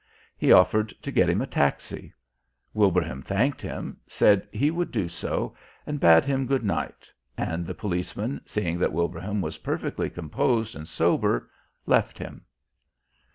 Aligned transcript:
He 0.35 0.51
offered 0.51 0.89
to 1.03 1.11
get 1.11 1.29
him 1.29 1.43
a 1.43 1.45
taxi. 1.45 2.11
Wilbraham 2.73 3.21
thanked 3.21 3.61
him, 3.61 3.97
said 4.07 4.47
he 4.51 4.71
would 4.71 4.91
do 4.91 5.07
so, 5.07 5.55
and 5.85 5.99
bade 5.99 6.25
him 6.25 6.47
good 6.47 6.63
night, 6.63 7.07
and 7.37 7.67
the 7.67 7.75
policeman, 7.75 8.41
seeing 8.43 8.79
that 8.79 8.93
Wilbraham 8.93 9.41
was 9.41 9.59
perfectly 9.59 10.09
composed 10.09 10.75
and 10.75 10.87
sober, 10.87 11.51
left 11.85 12.17
him. 12.17 12.43